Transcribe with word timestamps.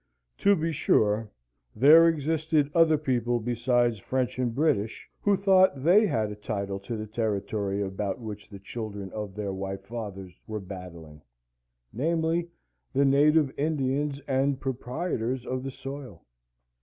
To 0.39 0.55
be 0.55 0.71
sure, 0.71 1.29
there 1.75 2.07
existed 2.07 2.71
other 2.73 2.97
people 2.97 3.39
besides 3.39 3.99
French 3.99 4.39
and 4.39 4.55
British, 4.55 5.07
who 5.21 5.37
thought 5.37 5.83
they 5.83 6.07
had 6.07 6.31
a 6.31 6.35
title 6.35 6.79
to 6.79 6.97
the 6.97 7.05
territory 7.05 7.83
about 7.83 8.19
which 8.19 8.49
the 8.49 8.57
children 8.57 9.11
of 9.13 9.35
their 9.35 9.53
White 9.53 9.85
Fathers 9.85 10.33
were 10.47 10.59
battling, 10.59 11.21
namely, 11.93 12.49
the 12.93 13.05
native 13.05 13.53
Indians 13.59 14.19
and 14.27 14.59
proprietors 14.59 15.45
of 15.45 15.61
the 15.61 15.69
soil. 15.69 16.23